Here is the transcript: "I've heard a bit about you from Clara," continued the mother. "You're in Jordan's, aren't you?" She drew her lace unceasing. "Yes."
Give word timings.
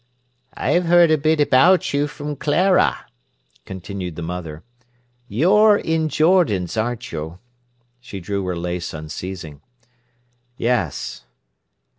"I've 0.55 0.85
heard 0.85 1.11
a 1.11 1.15
bit 1.19 1.39
about 1.39 1.93
you 1.93 2.07
from 2.07 2.35
Clara," 2.35 3.05
continued 3.65 4.15
the 4.15 4.23
mother. 4.23 4.63
"You're 5.27 5.77
in 5.77 6.09
Jordan's, 6.09 6.75
aren't 6.75 7.11
you?" 7.11 7.37
She 7.99 8.19
drew 8.19 8.43
her 8.47 8.55
lace 8.55 8.95
unceasing. 8.95 9.61
"Yes." 10.57 11.25